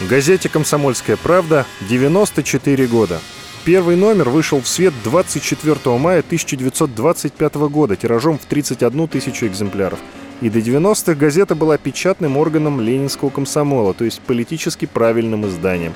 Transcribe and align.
Газете 0.00 0.48
«Комсомольская 0.48 1.16
правда» 1.16 1.66
94 1.88 2.86
года. 2.86 3.18
Первый 3.64 3.96
номер 3.96 4.28
вышел 4.28 4.60
в 4.60 4.68
свет 4.68 4.94
24 5.02 5.98
мая 5.98 6.20
1925 6.20 7.54
года 7.68 7.96
тиражом 7.96 8.38
в 8.38 8.44
31 8.44 9.08
тысячу 9.08 9.46
экземпляров. 9.46 9.98
И 10.40 10.50
до 10.50 10.60
90-х 10.60 11.14
газета 11.14 11.56
была 11.56 11.78
печатным 11.78 12.36
органом 12.36 12.80
ленинского 12.80 13.30
комсомола, 13.30 13.92
то 13.92 14.04
есть 14.04 14.20
политически 14.20 14.86
правильным 14.86 15.44
изданием. 15.48 15.92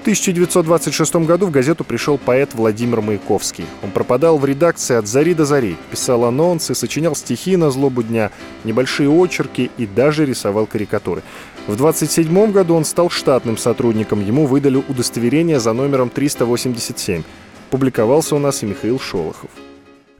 В 0.00 0.02
1926 0.02 1.26
году 1.26 1.44
в 1.44 1.50
газету 1.50 1.84
пришел 1.84 2.16
поэт 2.16 2.54
Владимир 2.54 3.02
Маяковский. 3.02 3.66
Он 3.82 3.90
пропадал 3.90 4.38
в 4.38 4.46
редакции 4.46 4.96
от 4.96 5.06
зари 5.06 5.34
до 5.34 5.44
зари, 5.44 5.76
писал 5.90 6.24
анонсы, 6.24 6.74
сочинял 6.74 7.14
стихи 7.14 7.58
на 7.58 7.70
злобу 7.70 8.02
дня, 8.02 8.30
небольшие 8.64 9.10
очерки 9.10 9.70
и 9.76 9.86
даже 9.86 10.24
рисовал 10.24 10.64
карикатуры. 10.64 11.22
В 11.66 11.76
27 11.76 12.50
году 12.50 12.76
он 12.76 12.86
стал 12.86 13.10
штатным 13.10 13.58
сотрудником, 13.58 14.24
ему 14.24 14.46
выдали 14.46 14.82
удостоверение 14.88 15.60
за 15.60 15.74
номером 15.74 16.08
387. 16.08 17.22
Публиковался 17.68 18.36
у 18.36 18.38
нас 18.38 18.62
и 18.62 18.66
Михаил 18.66 18.98
Шолохов. 18.98 19.50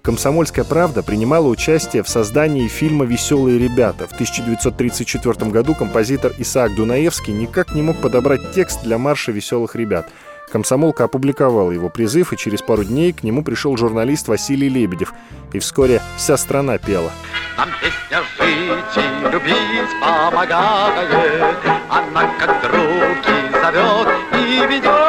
«Комсомольская 0.02 0.64
правда» 0.64 1.02
принимала 1.02 1.46
участие 1.46 2.02
в 2.02 2.08
создании 2.08 2.68
фильма 2.68 3.04
«Веселые 3.04 3.58
ребята». 3.58 4.06
В 4.06 4.12
1934 4.12 5.50
году 5.50 5.74
композитор 5.74 6.32
Исаак 6.38 6.74
Дунаевский 6.74 7.34
никак 7.34 7.74
не 7.74 7.82
мог 7.82 7.98
подобрать 7.98 8.52
текст 8.52 8.82
для 8.82 8.96
марша 8.96 9.30
«Веселых 9.30 9.76
ребят». 9.76 10.08
Комсомолка 10.50 11.04
опубликовала 11.04 11.70
его 11.70 11.90
призыв, 11.90 12.32
и 12.32 12.36
через 12.36 12.62
пару 12.62 12.82
дней 12.82 13.12
к 13.12 13.22
нему 13.22 13.44
пришел 13.44 13.76
журналист 13.76 14.26
Василий 14.26 14.68
Лебедев. 14.68 15.12
И 15.52 15.58
вскоре 15.58 16.00
вся 16.16 16.36
страна 16.38 16.78
пела. 16.78 17.12
Нам 17.58 17.68
песня 17.80 18.22
жить 18.38 18.96
и 18.96 19.30
любить 19.30 20.00
помогает, 20.00 21.58
Она 21.88 22.30
как 22.38 22.62
други 22.62 23.50
зовет 23.52 24.08
и 24.32 24.66
ведет, 24.66 24.99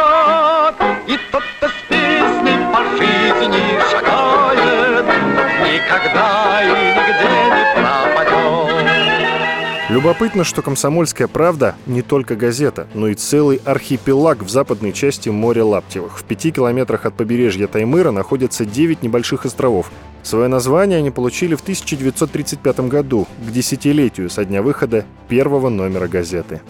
Любопытно, 10.01 10.43
что 10.43 10.63
«Комсомольская 10.63 11.27
правда» 11.27 11.75
не 11.85 12.01
только 12.01 12.35
газета, 12.35 12.87
но 12.95 13.09
и 13.09 13.13
целый 13.13 13.61
архипелаг 13.63 14.41
в 14.41 14.49
западной 14.49 14.93
части 14.93 15.29
моря 15.29 15.63
Лаптевых. 15.63 16.17
В 16.17 16.23
пяти 16.23 16.51
километрах 16.51 17.05
от 17.05 17.13
побережья 17.13 17.67
Таймыра 17.67 18.09
находятся 18.09 18.65
девять 18.65 19.03
небольших 19.03 19.45
островов, 19.45 19.91
Свое 20.23 20.47
название 20.47 20.99
они 20.99 21.09
получили 21.09 21.55
в 21.55 21.61
1935 21.61 22.79
году, 22.81 23.27
к 23.39 23.51
десятилетию 23.51 24.29
со 24.29 24.45
дня 24.45 24.61
выхода 24.61 25.05
первого 25.27 25.69
номера 25.69 26.07
газеты. 26.07 26.61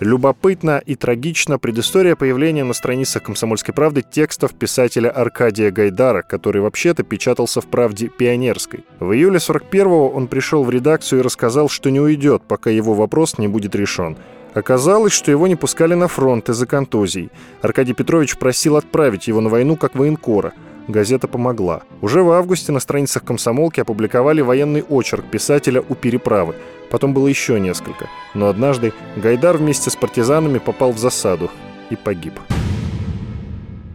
Любопытна 0.00 0.82
и 0.84 0.94
трагична 0.94 1.58
предыстория 1.58 2.16
появления 2.16 2.64
на 2.64 2.74
страницах 2.74 3.22
«Комсомольской 3.22 3.72
правды» 3.72 4.02
текстов 4.02 4.52
писателя 4.52 5.08
Аркадия 5.08 5.70
Гайдара, 5.70 6.20
который 6.20 6.60
вообще-то 6.60 7.02
печатался 7.02 7.62
в 7.62 7.66
«Правде 7.66 8.08
пионерской». 8.08 8.84
В 9.00 9.12
июле 9.12 9.38
41-го 9.38 10.10
он 10.10 10.28
пришел 10.28 10.64
в 10.64 10.70
редакцию 10.70 11.20
и 11.20 11.22
рассказал, 11.22 11.70
что 11.70 11.90
не 11.90 11.98
уйдет, 11.98 12.42
пока 12.46 12.68
его 12.68 12.92
вопрос 12.92 13.38
не 13.38 13.48
будет 13.48 13.74
решен. 13.74 14.18
Оказалось, 14.52 15.14
что 15.14 15.30
его 15.30 15.46
не 15.46 15.56
пускали 15.56 15.94
на 15.94 16.08
фронт 16.08 16.50
из-за 16.50 16.66
контузий. 16.66 17.30
Аркадий 17.62 17.94
Петрович 17.94 18.36
просил 18.36 18.76
отправить 18.76 19.28
его 19.28 19.40
на 19.40 19.48
войну 19.48 19.76
как 19.76 19.94
военкора– 19.94 20.52
газета 20.88 21.28
помогла. 21.28 21.82
Уже 22.00 22.22
в 22.22 22.30
августе 22.30 22.72
на 22.72 22.80
страницах 22.80 23.24
комсомолки 23.24 23.80
опубликовали 23.80 24.40
военный 24.40 24.82
очерк 24.82 25.26
писателя 25.30 25.82
у 25.88 25.94
переправы. 25.94 26.54
Потом 26.90 27.14
было 27.14 27.26
еще 27.26 27.58
несколько. 27.58 28.08
Но 28.34 28.48
однажды 28.48 28.92
Гайдар 29.16 29.56
вместе 29.56 29.90
с 29.90 29.96
партизанами 29.96 30.58
попал 30.58 30.92
в 30.92 30.98
засаду 30.98 31.50
и 31.90 31.96
погиб. 31.96 32.34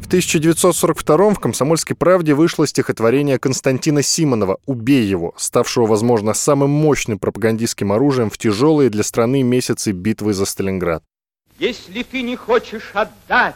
В 0.02 0.08
1942 0.08 1.30
в 1.30 1.40
«Комсомольской 1.40 1.96
правде» 1.96 2.34
вышло 2.34 2.68
стихотворение 2.68 3.40
Константина 3.40 4.02
Симонова 4.02 4.58
«Убей 4.66 5.06
его», 5.06 5.34
ставшего, 5.38 5.86
возможно, 5.86 6.34
самым 6.34 6.70
мощным 6.70 7.18
пропагандистским 7.18 7.94
оружием 7.94 8.30
в 8.30 8.38
тяжелые 8.38 8.90
для 8.90 9.04
страны 9.04 9.42
месяцы 9.42 9.94
битвы 9.94 10.34
за 10.34 10.44
Сталинград. 10.46 11.02
«Если 11.60 12.04
ты 12.04 12.24
не 12.24 12.36
хочешь 12.36 12.92
отдать 12.94 13.56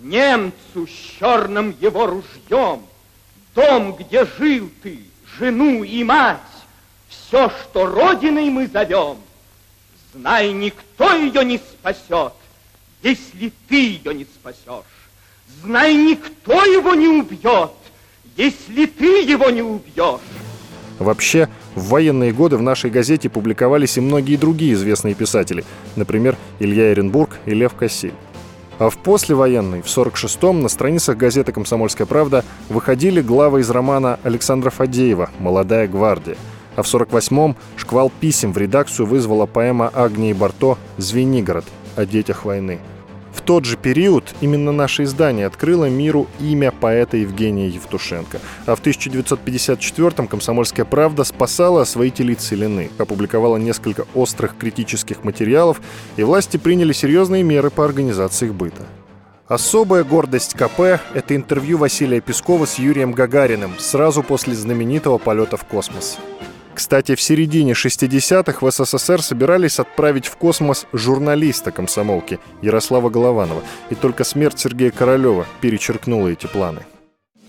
немцу 0.00 0.86
с 0.86 1.18
черным 1.18 1.74
его 1.80 2.06
ружьем, 2.06 2.82
дом, 3.54 3.96
где 3.96 4.26
жил 4.38 4.70
ты, 4.82 5.00
жену 5.38 5.82
и 5.82 6.04
мать, 6.04 6.38
все, 7.08 7.50
что 7.50 7.86
родиной 7.86 8.50
мы 8.50 8.66
зовем, 8.66 9.18
знай, 10.12 10.52
никто 10.52 11.14
ее 11.14 11.44
не 11.44 11.58
спасет, 11.58 12.32
если 13.02 13.52
ты 13.68 13.76
ее 13.76 14.14
не 14.14 14.24
спасешь. 14.24 14.84
Знай, 15.62 15.94
никто 15.94 16.64
его 16.64 16.94
не 16.94 17.08
убьет, 17.08 17.70
если 18.36 18.86
ты 18.86 19.22
его 19.22 19.50
не 19.50 19.62
убьешь. 19.62 20.20
Вообще, 20.98 21.48
в 21.74 21.88
военные 21.88 22.32
годы 22.32 22.56
в 22.56 22.62
нашей 22.62 22.90
газете 22.90 23.28
публиковались 23.28 23.96
и 23.96 24.00
многие 24.00 24.36
другие 24.36 24.74
известные 24.74 25.14
писатели, 25.14 25.64
например, 25.96 26.36
Илья 26.60 26.92
Эренбург 26.92 27.38
и 27.46 27.54
Лев 27.54 27.74
Кассиль. 27.74 28.14
А 28.78 28.90
в 28.90 28.98
послевоенной, 28.98 29.82
в 29.82 29.86
46-м, 29.86 30.62
на 30.62 30.68
страницах 30.68 31.16
газеты 31.16 31.52
«Комсомольская 31.52 32.06
правда» 32.06 32.44
выходили 32.68 33.20
главы 33.20 33.60
из 33.60 33.70
романа 33.70 34.18
Александра 34.22 34.70
Фадеева 34.70 35.30
«Молодая 35.38 35.86
гвардия». 35.86 36.36
А 36.76 36.82
в 36.82 36.86
48-м 36.86 37.56
шквал 37.76 38.10
писем 38.20 38.52
в 38.52 38.58
редакцию 38.58 39.06
вызвала 39.06 39.46
поэма 39.46 39.90
Агнии 39.94 40.32
Барто 40.32 40.78
«Звенигород» 40.98 41.64
о 41.96 42.06
детях 42.06 42.44
войны– 42.44 42.80
в 43.34 43.40
тот 43.40 43.64
же 43.64 43.76
период 43.76 44.32
именно 44.40 44.70
наше 44.70 45.02
издание 45.02 45.46
открыло 45.46 45.86
миру 45.86 46.28
имя 46.38 46.70
поэта 46.70 47.16
Евгения 47.16 47.68
Евтушенко. 47.68 48.40
А 48.64 48.76
в 48.76 48.82
1954-м 48.82 50.28
«Комсомольская 50.28 50.86
правда» 50.86 51.24
спасала 51.24 51.82
освоителей 51.82 52.36
целины, 52.36 52.90
опубликовала 52.96 53.56
несколько 53.56 54.06
острых 54.14 54.56
критических 54.56 55.24
материалов, 55.24 55.80
и 56.16 56.22
власти 56.22 56.56
приняли 56.56 56.92
серьезные 56.92 57.42
меры 57.42 57.70
по 57.70 57.84
организации 57.84 58.46
их 58.46 58.54
быта. 58.54 58.82
Особая 59.48 60.04
гордость 60.04 60.54
КП– 60.54 60.80
это 61.14 61.36
интервью 61.36 61.76
Василия 61.76 62.20
Пескова 62.20 62.64
с 62.64 62.78
Юрием 62.78 63.12
Гагариным 63.12 63.74
сразу 63.78 64.22
после 64.22 64.54
знаменитого 64.54 65.18
полета 65.18 65.56
в 65.56 65.64
космос. 65.64 66.18
Кстати, 66.74 67.14
в 67.14 67.20
середине 67.20 67.72
60-х 67.72 68.58
в 68.60 68.70
СССР 68.70 69.22
собирались 69.22 69.78
отправить 69.78 70.26
в 70.26 70.36
космос 70.36 70.86
журналиста 70.92 71.70
комсомолки 71.70 72.40
Ярослава 72.62 73.10
Голованова, 73.10 73.62
и 73.90 73.94
только 73.94 74.24
смерть 74.24 74.58
Сергея 74.58 74.90
Королева 74.90 75.46
перечеркнула 75.60 76.28
эти 76.28 76.46
планы. 76.46 76.80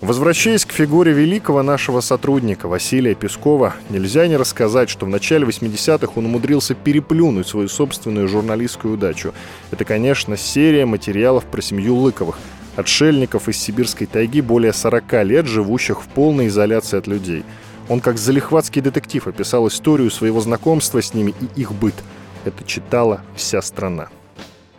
Возвращаясь 0.02 0.66
к 0.66 0.72
фигуре 0.72 1.14
великого 1.14 1.64
нашего 1.64 2.02
сотрудника 2.02 2.68
Василия 2.68 3.16
Пескова, 3.16 3.74
нельзя 3.90 4.28
не 4.28 4.38
рассказать, 4.38 4.90
что 4.90 5.08
в 5.08 5.10
начале 5.10 5.48
80-х 5.48 6.12
он 6.16 6.26
умудрился 6.26 6.76
переплюнуть 6.76 7.48
свою 7.48 7.68
собственную 7.68 8.28
журналистскую 8.28 8.94
удачу. 8.94 9.34
Это, 9.72 9.86
конечно, 9.86 10.38
серия 10.38 10.86
материалов 10.86 11.46
про 11.46 11.62
семью 11.62 11.96
Лыковых, 11.96 12.38
отшельников 12.76 13.50
из 13.50 13.58
сибирской 13.58 14.06
тайги 14.06 14.42
более 14.42 14.74
40 14.74 15.24
лет, 15.24 15.48
живущих 15.48 16.04
в 16.04 16.08
полной 16.10 16.48
изоляции 16.48 17.00
от 17.00 17.08
людей– 17.08 17.44
он 17.90 18.00
как 18.00 18.18
залихватский 18.18 18.82
детектив 18.82 19.28
описал 19.28 19.68
историю 19.68 20.12
своего 20.12 20.42
знакомства 20.42 21.02
с 21.02 21.14
ними 21.14 21.34
и 21.40 21.62
их 21.62 21.74
быт. 21.74 21.96
Это 22.44 22.64
читала 22.64 23.22
вся 23.36 23.62
страна. 23.62 24.10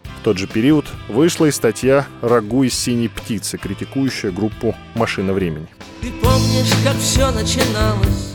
В 0.04 0.22
тот 0.22 0.38
же 0.38 0.46
период 0.46 0.86
вышла 1.08 1.46
и 1.46 1.50
статья 1.50 2.06
«Рагу 2.20 2.64
из 2.64 2.74
синей 2.74 3.08
птицы», 3.08 3.58
критикующая 3.58 4.32
группу 4.32 4.74
«Машина 4.94 5.32
времени». 5.32 5.68
Ты 6.00 6.10
помнишь, 6.22 6.72
как 6.84 6.96
все 6.96 7.30
начиналось? 7.30 8.34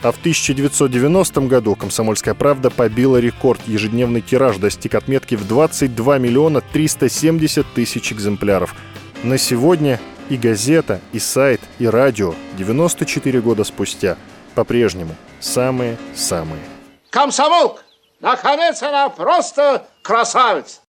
А 0.00 0.12
в 0.12 0.18
1990 0.18 1.40
году 1.42 1.74
«Комсомольская 1.74 2.34
правда» 2.34 2.70
побила 2.70 3.16
рекорд. 3.16 3.60
Ежедневный 3.66 4.20
тираж 4.20 4.56
достиг 4.56 4.94
отметки 4.94 5.34
в 5.34 5.46
22 5.46 6.18
миллиона 6.18 6.60
370 6.60 7.66
тысяч 7.74 8.12
экземпляров. 8.12 8.74
На 9.24 9.38
сегодня 9.38 10.00
и 10.30 10.36
газета, 10.36 11.00
и 11.12 11.18
сайт, 11.18 11.60
и 11.78 11.86
радио 11.86 12.34
94 12.56 13.40
года 13.40 13.64
спустя 13.64 14.16
по-прежнему 14.54 15.14
самые-самые. 15.40 16.62
Комсомолк! 17.10 17.84
Наконец 18.20 18.82
она 18.82 19.08
просто 19.08 19.86
красавица! 20.02 20.76